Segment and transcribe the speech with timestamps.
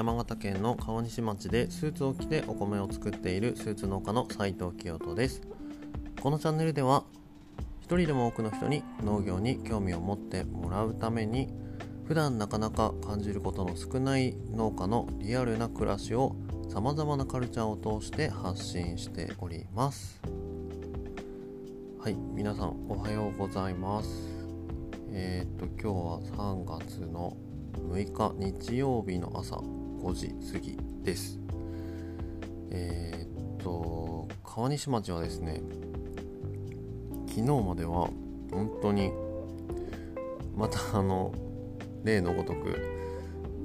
[0.00, 5.42] 山形県の川西町でスーツを着てお米を作っているスーツ農家の斉藤清人です。
[6.22, 7.04] このチャンネルでは
[7.82, 11.50] 一人でも多くの人に農業に興味を持ってもらうために
[12.06, 16.34] 普段なかなか感じることの少ない農家のリアルな暮らしを
[16.70, 20.18] さまざまなカルチャーを通して発信しております。
[22.02, 24.08] はい皆さんおはようございます。
[25.10, 27.36] えっ、と今日は3月の
[27.90, 29.79] 6日日曜日の朝。
[30.00, 31.38] 5時過ぎです。
[32.70, 35.60] えっ、と川西町はですね
[37.28, 38.10] 昨日までは
[38.50, 39.12] 本当に
[40.56, 41.32] またあの
[42.04, 42.76] 例のごとく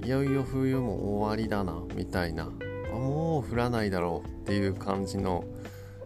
[0.03, 5.43] いよいよ冬も終わりだなみたいなあもう降らないだろうっていう感じの、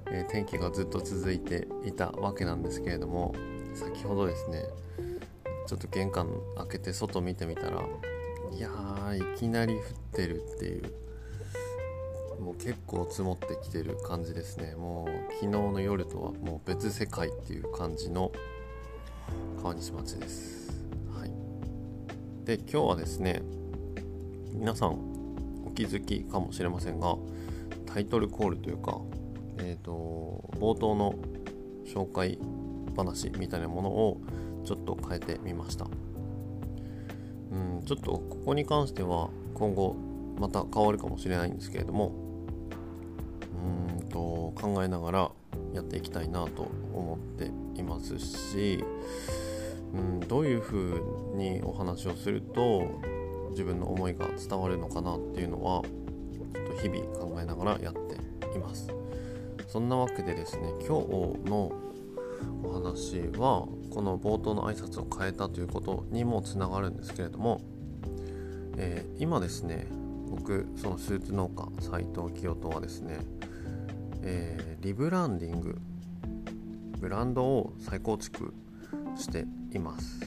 [0.09, 3.35] えー、天気がずっと続いていたわけなんですけれども
[3.73, 4.63] 先ほどですね
[5.67, 7.83] ちょっと玄関開けて外見てみたら
[8.51, 9.81] いやーいきなり降っ
[10.13, 10.93] てるっていう
[12.41, 14.73] もう結構積もってきてる感じですね。
[14.75, 18.31] もう昨日の夜とはもう別世界っていう感じの
[19.61, 20.81] 川西町です。
[21.13, 21.31] はい。
[22.45, 23.41] で今日はですね
[24.53, 24.93] 皆さん
[25.65, 27.17] お気づきかもしれませんが
[27.85, 28.99] タイトルコールというか
[29.59, 31.15] えっ、ー、と冒頭の
[31.85, 32.39] 紹介
[32.95, 34.21] 話みたいなものを
[34.65, 35.87] ちょっと変えてみました。
[37.51, 39.95] うんちょっとここに関しては今後
[40.39, 42.11] また変わるかもしれないんですけれども
[43.99, 45.31] うんと考えながら
[45.73, 48.83] やっていきたいなと思っていますし
[49.93, 53.01] うんどういうふうにお話をすると
[53.51, 55.81] 自分の思いが伝わるのかなっていうのは
[56.31, 58.15] ちょっと日々考えながらやって
[58.55, 58.87] います。
[59.67, 61.71] そんなわけでですね今日の
[62.63, 63.67] お話は
[63.99, 67.59] この冒頭の挨拶を変えたということにもつながるんですけれども、
[68.77, 69.87] えー、今ですね
[70.29, 73.19] 僕そのスーツ農家斉藤清人はですね、
[74.23, 75.77] えー、リブランディング
[76.97, 78.53] ブランドを再構築
[79.17, 80.21] しています。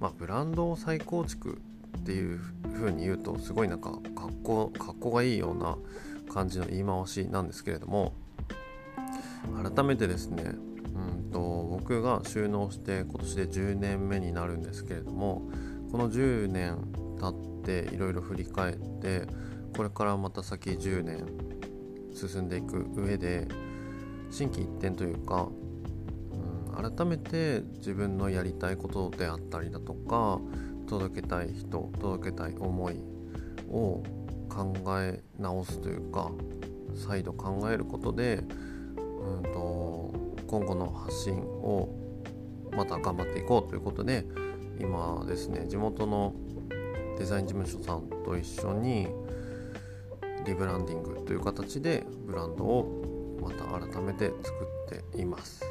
[0.00, 1.60] まあブランドを再構築
[1.96, 2.40] っていう
[2.74, 5.78] 風に言うとすごいなんか格好格好がいいような
[6.28, 8.14] 感じの言い回しなんですけれども
[9.72, 10.54] 改めてですね
[10.94, 15.48] うんと僕が収納して今年で10年目になるんですけれども
[15.90, 16.76] この10年
[17.20, 19.26] 経っていろいろ振り返って
[19.76, 21.26] これからまた先10年
[22.14, 23.46] 進んでいく上で
[24.30, 25.48] 心機一転というか、
[26.76, 30.40] うん、改めて自分のやりたいことであったりだとか
[30.86, 32.96] 届けたい人届けたい思い
[33.68, 34.02] を
[34.48, 36.30] 考え直すというか
[36.94, 38.42] 再度考えることで、
[38.96, 40.09] うんと
[40.50, 41.88] 今後の発信を
[42.72, 44.24] また頑張っていこうということで
[44.80, 46.34] 今ですね地元の
[47.16, 49.06] デザイン事務所さんと一緒に
[50.44, 54.66] リブランディングという形でブランドをまた改めて作
[54.96, 55.62] っています。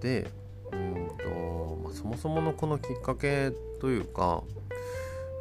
[0.00, 0.30] で
[0.72, 3.50] うんと、まあ、そもそものこのきっかけ
[3.80, 4.44] というか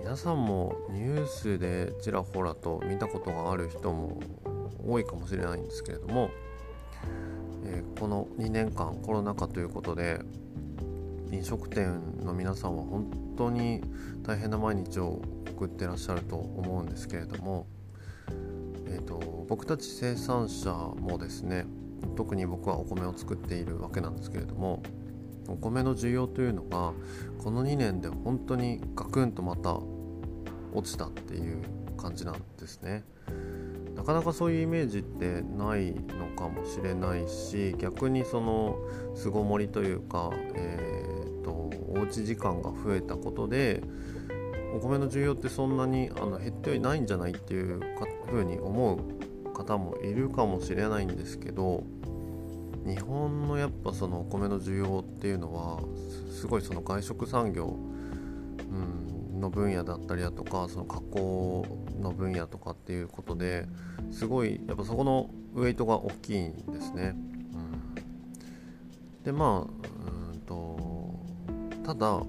[0.01, 4.19] 皆さんもニュースでちらほらと見たことがある人も
[4.83, 6.31] 多いかもしれないんですけれども
[7.65, 10.21] えー、この2年間コロナ禍ということで
[11.31, 13.81] 飲食店の皆さんは本当に
[14.23, 15.21] 大変な毎日を
[15.51, 17.67] 送ってらっしゃると思うんですけれども、
[18.87, 21.65] えーと、僕たち生産者もですね
[22.15, 24.81] 特に僕はお米を作っているわけなんですけれども
[25.47, 26.93] お米の需要というのが
[27.43, 29.77] この2年で本当にガクンとまた
[30.73, 31.61] 落ちたっていう
[31.97, 33.03] 感じなんですね。
[33.99, 38.77] なかなかそういうイメージってないのかもしれないし逆にその
[39.13, 43.83] 巣ごもりというか、えーと、おうち時間が増えたことで
[44.73, 47.81] お米の需要ってそんなにあの減ってはいないんじゃないっていう
[48.29, 51.83] ふうに思う方もいるかもしれないんですけど
[52.85, 55.81] 日本のやっぱそのお米の需要っていうのは
[56.31, 57.75] すごいその外食産業、
[59.35, 61.65] うん、の分野だったりだとかその加工
[61.99, 63.67] の分野とかっていうことで
[64.11, 67.15] すごいやっぱそこのウエイトが大きいんですね。
[67.53, 70.79] うん、でまあうんと
[71.85, 72.21] ただ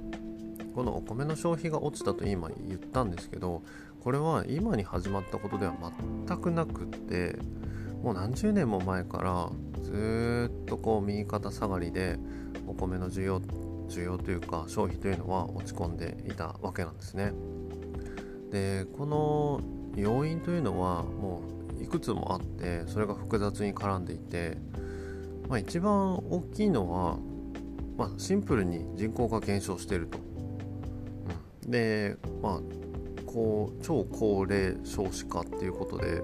[0.75, 3.62] このお米の消費が落ちたと今言ったんですけど
[4.00, 5.75] これは今に始まったことでは
[6.26, 7.37] 全くなくって
[8.02, 9.50] もう何十年も前から
[9.82, 12.19] ずっとこう右肩下がりで
[12.66, 13.40] お米の需要
[13.88, 17.32] 需要というか消費というのは落ち込んでいたわけなんですね。
[18.50, 19.61] でこの
[19.97, 21.43] 要因というのはも
[21.79, 24.58] ういくつもあってそれが複雑に絡んでいて、
[25.49, 27.17] まあ、一番大きいのは、
[27.97, 30.19] まあ、シンプルに人口が減少していると。
[31.64, 32.61] うん、で、まあ、
[33.26, 36.23] こう超高齢少子化っていうことで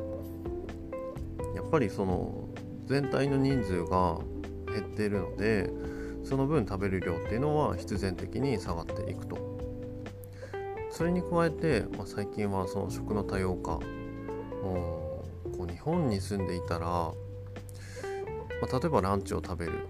[1.55, 2.49] やっぱりその
[2.87, 4.19] 全体の人数が
[4.73, 5.70] 減っているので
[6.25, 9.45] その分食べる量っていうのは必然的に下がっていくと
[10.96, 13.72] それに加えて、まあ、最近はその食の多様化
[14.62, 17.12] もうこう日本に住んでいたら、ま
[18.62, 19.88] あ、例えばランチを食べる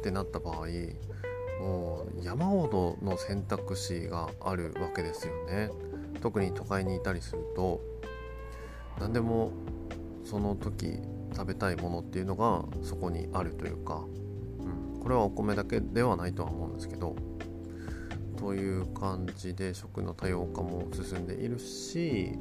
[0.00, 0.66] ってなった場合
[1.62, 5.70] もう山ほどの選択肢があるわけですよね。
[6.20, 7.80] 特に都会にいたりすると
[8.98, 9.52] 何でも
[10.24, 10.98] その時
[11.32, 14.04] 食べたいものっていうのがそこにあるというか、
[14.58, 17.14] うん、これはお米だけではないとは思うんですけど
[18.38, 22.32] という感じで食の多様化も進んでいるし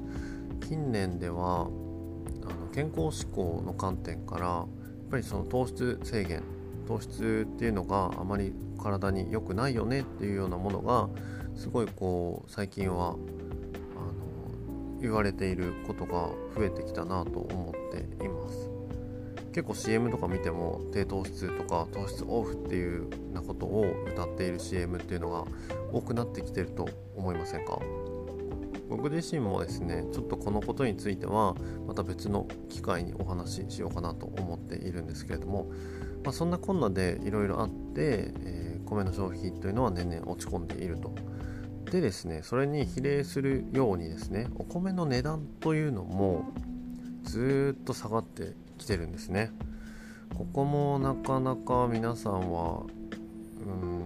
[0.68, 4.68] 近年ではあの健康志向の観点からやっ
[5.10, 6.44] ぱりその糖質制限
[6.88, 11.10] 糖質っていうのがあまり体に良くないよねっていうようなものが
[11.56, 13.18] すごいこう最近はあの
[15.02, 18.67] 言われていることが増えてきたなと思っています。
[19.58, 25.46] 結構 CM とか見ても低糖質とか糖質オフっていうなことを歌っている CM っていうのが
[25.92, 27.80] 多くなってきてると思いませんか？
[28.88, 31.56] 僕自身もですねちょっとこのことについては
[31.88, 35.72] また別の機会にお話ししようかなと思っているんですけれども
[36.24, 41.16] まあ、そんなこんなでいろいろあって、えー、米の消費というのは年々落ち込んでいると。
[41.90, 46.52] でですねそれに比例するようにですねお米の値段というのも
[47.28, 49.52] ずっと下がってきてるんですね。
[50.36, 52.84] ここもなかなか皆さんは、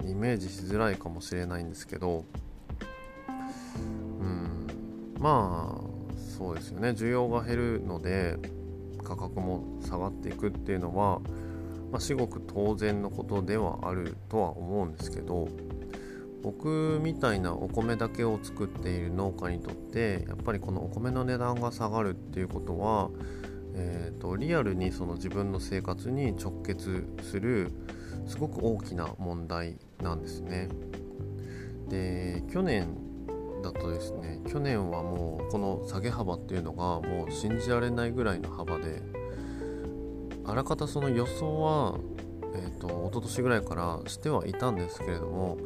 [0.03, 2.25] うん、イメージしづらいかもしれないんですけど、
[4.19, 4.67] うん、
[5.19, 8.37] まあそうですよね需要が減るので
[9.03, 11.21] 価格も下がっていくっていうのは
[11.91, 15.49] まあ、至極当然のことではあるとは思うんですけど
[16.41, 23.09] 僕みたいなお米だけを作っている農家にとってやっぱりこのお米の値段が下がるっていうことは、
[23.75, 27.71] えーと、リアルにその自分の生活に直結する
[28.27, 30.69] すごく大きな問題なんですね。
[31.89, 32.87] で去年
[33.61, 39.01] だとですね去年はもうこの下げ幅っていうのがもう信じられないぐらいの幅で
[40.45, 41.97] あらかたその予想は、
[42.53, 45.57] えーと、と一昨年ぐらいからしてはいたんですけれども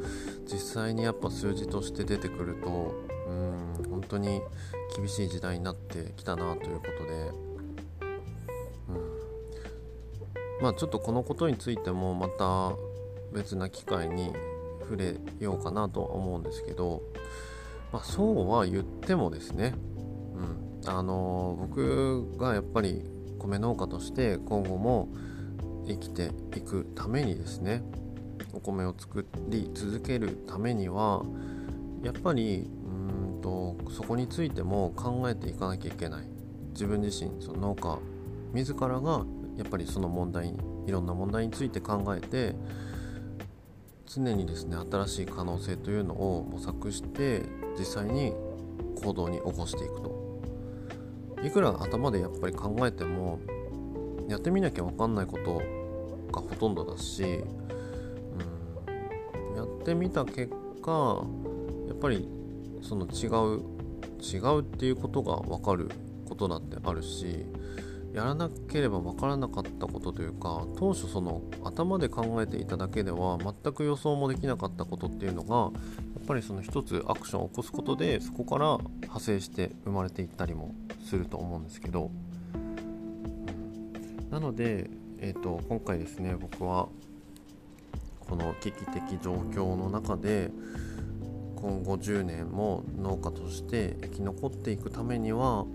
[0.45, 2.93] 実際にやっぱ数字として出てくると
[3.27, 4.41] うん本当に
[4.95, 7.31] 厳しい時代になってきたなということで、
[8.89, 8.91] う
[10.59, 12.73] ん、まあちょっとこのことについてもまた
[13.33, 14.33] 別な機会に
[14.81, 17.01] 触れようかなとは思うんですけど、
[17.91, 19.73] まあ、そうは言ってもですね、
[20.83, 23.03] うん、あの僕がやっぱり
[23.39, 25.09] 米農家として今後も
[25.87, 27.83] 生きていくためにですね
[28.53, 31.23] お米を作り続けるためには
[32.03, 36.27] やっぱりうんとそこについても考えていかなきゃいけない。
[36.71, 37.97] 自分自身その農家
[38.53, 40.53] 自らがやっぱりその問題
[40.85, 42.53] いろんな問題について考えて
[44.05, 47.43] 常にですね新しい可能性というのを模索して
[47.79, 48.33] 実際に
[49.01, 50.25] 行動に起こしていくと。
[51.43, 53.39] いくら頭でやっぱり考えても
[54.27, 55.61] やってみなきゃ分かんないこと
[56.31, 57.29] がほとんどだし、うん、
[59.55, 60.51] やってみた結
[60.81, 61.23] 果
[61.87, 62.27] やっぱり
[62.81, 63.27] その違
[63.57, 63.61] う
[64.21, 65.89] 違うっていうことが分かる
[66.27, 67.45] ことだってあるし
[68.13, 75.69] やらなければ分からなかったことというか当初その頭で考えていただけでは全く予想もできなかったことっていうのがや
[76.23, 80.73] っぱりその一つアクションを起こすことでそこから派生して生まれていったりも
[81.05, 82.09] すると思うんですけど、
[84.31, 86.87] なので、えーと、今回ですね僕は
[88.19, 90.49] この危機的状況の中で
[91.55, 95.65] 今後10年も農家として生き残っていくためには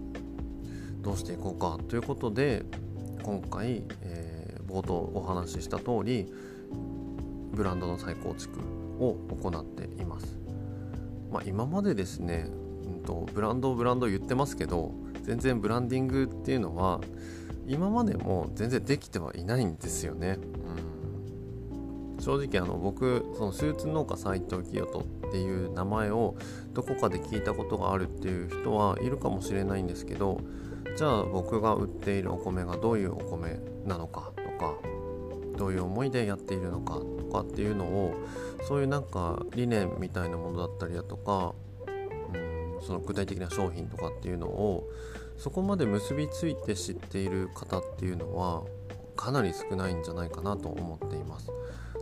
[1.00, 2.64] どうしていこうかということで
[3.22, 6.26] 今回、えー、冒頭お話しした通り
[7.52, 8.60] ブランドの再構築
[8.98, 10.38] を行っています。
[11.30, 12.46] まあ、今までですね、
[12.84, 14.92] うんと、ブランドブランド言ってますけど
[15.22, 17.00] 全然ブランディングっていうのは
[17.70, 20.38] 今までも全然できてはいないんですよね。
[22.16, 26.34] うん、正直あの僕そのスーツ農家斎藤清人っていう名前を
[26.72, 30.40] どこかで聞いたことがあるっていう人はいるかもしれないんですけど
[30.96, 34.74] じゃあ僕が売っているお米がどういうお米なのかとか
[35.56, 38.14] どういう思いでやっているのかとかっていうのを
[38.66, 41.54] そういうなんか理念みたいなものだったりだとか
[42.34, 44.88] うんその具体的な商品とかっていうのを
[45.40, 48.62] そこまで結びついて知っている方っていうのは
[49.16, 51.50] かなり少ないんじゃないかなと思っています。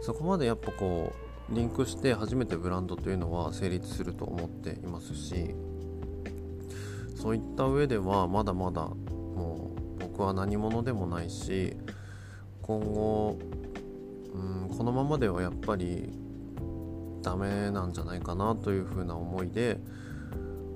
[0.02, 1.12] そこまでやっぱこ
[1.50, 5.54] うリンクして初めてブランドというのは成立すると思っていますし
[7.14, 11.76] そういった上ではまだまだもう僕は何者でもないし
[12.62, 13.38] 今後
[14.34, 16.10] うんこのままではやっぱり
[17.22, 19.80] ダメなんじゃないかなというふうな思いで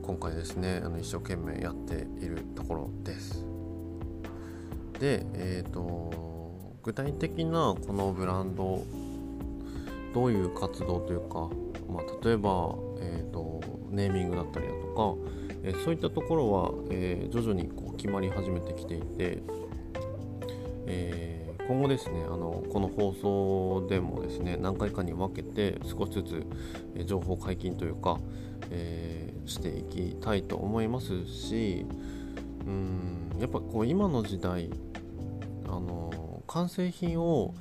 [0.02, 3.46] 今回ですねあの一生懸命やっているところです。
[4.98, 6.12] で、えーと、
[6.82, 8.84] 具体的なこのブランド
[10.12, 11.48] どういう活動というか、
[11.88, 19.38] まあ、例えば、えーと、ネーミングだったりだとか、えー、そういったところは、えー、徐々にこう決まり始めてきていて、
[20.86, 28.20] えー、今後ですねあのこの放送でもですね何回かに分けて少しずつ、情報解禁というか、
[28.70, 31.86] えしていきたいと思いますし
[32.66, 34.70] うんやっぱこう今の時代
[35.66, 37.54] あの完成品を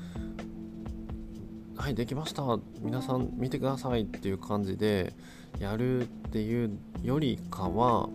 [1.76, 2.44] はいできました
[2.82, 5.14] 皆さん見てくださいっていう感じで
[5.60, 8.10] やるっていうよりかは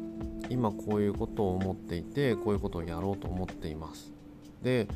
[0.48, 4.12] 今こういうことを思っていてこういうことをやろうと思っています。
[4.62, 4.86] で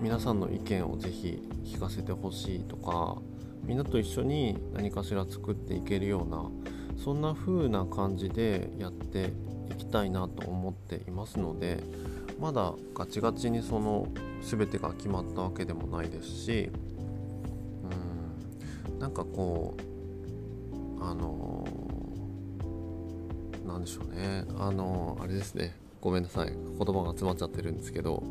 [0.00, 3.16] 皆さんの意見をぜひ聞かせてほしいとか
[3.62, 6.44] みんなと一緒に何かしら作っていけるような
[7.02, 9.32] そんな風な感じでやって
[9.70, 11.78] いきたいなと思っていますので
[12.40, 14.08] まだガチガチにその
[14.42, 16.70] 全てが決まったわけでもないですし
[18.90, 21.66] うんなんかこうあの
[23.66, 24.44] なんでしょうね。
[24.58, 25.74] あのあれですね。
[26.00, 26.52] ごめんなさい。
[26.52, 28.22] 言葉が詰まっちゃってるんですけど、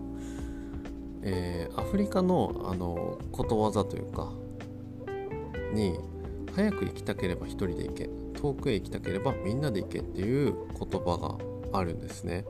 [1.22, 4.32] えー、アフリカのあのことわざというか
[5.74, 6.00] に
[6.56, 8.10] 早く行きたければ一人で行け。
[8.36, 11.18] 遠くへ行きたければみんなで行けっていう言葉
[11.72, 12.46] があるんですね。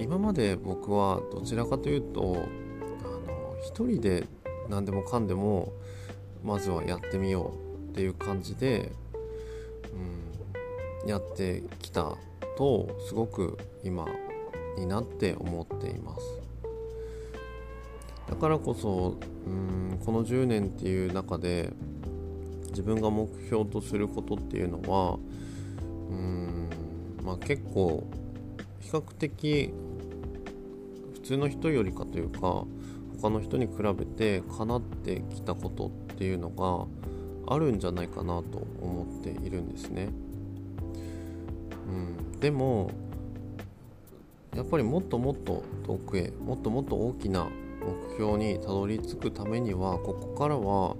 [0.00, 4.24] 今まで僕はどちらかというとあの一人で
[4.68, 5.72] 何でもかんでも
[6.42, 7.54] まずはやってみよ
[7.88, 8.92] うっていう感じで、
[11.02, 12.16] うん、やってきた
[12.56, 14.06] とすごく今
[14.76, 16.22] になって思っています。
[18.28, 21.72] だからこそうんこの10年っていう中で
[22.74, 25.16] 自分が目標とすることっていうのは
[26.10, 26.68] うーん
[27.22, 28.04] まあ結構
[28.80, 29.72] 比較的
[31.14, 32.64] 普通の人よりかというか
[33.22, 40.08] 他の人に比べて叶ってきたことっていうのがあるんじゃないかなと思っているんですね。
[41.86, 42.90] うん、でも
[44.56, 47.48] やっぱりもっともっと遠くへもっともっと大きな
[47.80, 50.96] 目標にたどり着くためにはここからは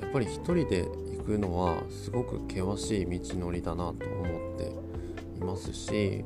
[0.00, 0.88] やっぱり一人で
[1.30, 4.72] くのはすごく険しい道のりだなと思って
[5.38, 6.24] いますし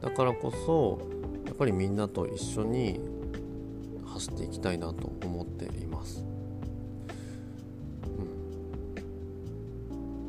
[0.00, 0.98] だからこそ
[1.44, 2.98] やっぱりみんなと一緒に
[4.06, 6.24] 走っていきたいなと思っています。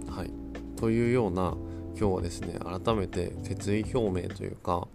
[0.07, 0.31] うん、はい
[0.75, 1.55] というような
[1.97, 4.87] 今日はですね改めて決意表明というか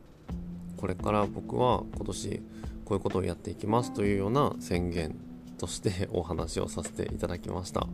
[0.77, 2.43] これから僕は今年
[2.85, 5.17] こういうことをやっていきますというような宣言
[5.57, 7.87] としてお話をさせていただきました。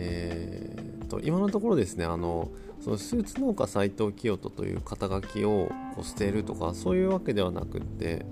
[0.00, 2.50] えーと、今のところですねあの
[2.80, 8.24] そのスーツ農家斎藤清人という肩書きをこう捨てるとかそういうわけではなくって、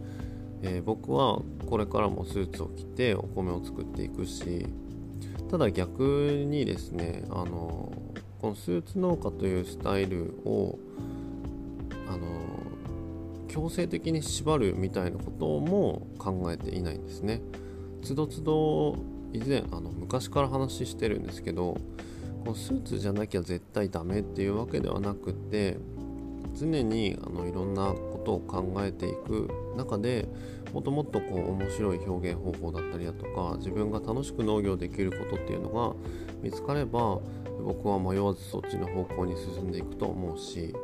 [0.62, 4.64] えー、僕はこれからもスーツを着てお米を作っていくし
[5.50, 7.92] ただ逆にですねあの
[8.40, 10.78] このスーツ農家というスタイルを
[12.08, 12.26] あの
[13.49, 17.40] 強制的に縛るみたいなことも考えていないんですね。
[18.02, 18.96] つどつど
[19.33, 21.76] 以前あの昔から話してるんですけど
[22.45, 25.78] このスーツじゃなきゃ絶対ダメっていうわけではなくて
[26.54, 30.28] 常にあのいろんなことを考えていく中で
[30.73, 35.95] もっともっとこう面白い表現方法だったりだとか自分が楽しく農業できることっていうのが
[36.42, 37.18] 見つかれば
[37.64, 40.75] 僕は迷わずそっちの方向に進んでいくと思うし、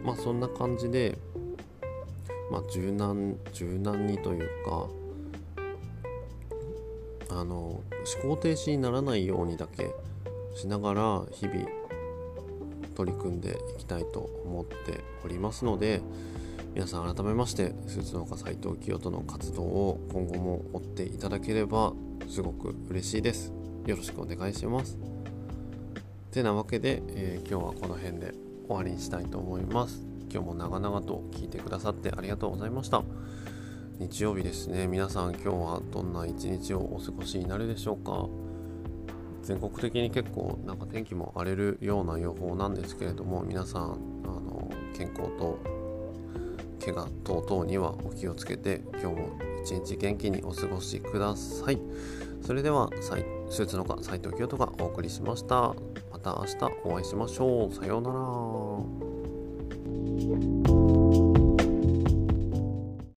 [0.00, 1.18] うん、まあそんな感じで、
[2.50, 4.88] まあ、柔軟柔軟にというか
[7.30, 7.82] あの
[8.24, 9.94] 思考停止にならないようにだけ
[10.54, 11.66] しながら日々
[12.94, 16.00] 取り組んでいきたいと思っておりますので
[16.74, 21.92] 皆さん改めましてスーツ農家斉藤清人の活動を今後も追っていただければ
[22.28, 23.52] すごく嬉しいです。
[23.86, 24.98] よろしくお願いします。
[26.32, 28.34] てなわけで、えー、今日はこの辺で
[28.66, 30.04] 終わりにしたいと思います。
[30.30, 33.02] 今日も長々と聞いてくださってありがとうございました。
[33.98, 34.86] 日曜日ですね。
[34.86, 38.28] 皆さん今日はどんな一日をお過ごしになるでしょうか？
[39.42, 45.58] 全国的に結構なんか天気も荒れるような予報なんですけれども皆さんあの健康と
[46.84, 49.30] 怪我等々にはお気をつけて今日も
[49.64, 51.80] 一日元気にお過ごしください。
[52.42, 52.90] それでは
[53.48, 55.74] スーツの家斉藤清人がお送りしました。
[56.12, 57.74] また明日お会いしましょう。
[57.74, 58.12] さような
[60.68, 60.75] ら。